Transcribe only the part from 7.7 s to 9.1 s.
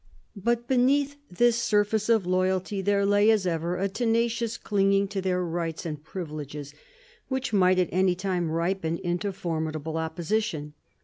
at any time ripen